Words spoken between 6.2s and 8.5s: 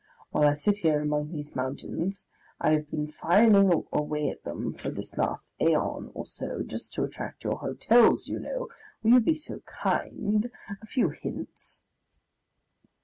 so, just to attract your hotels, you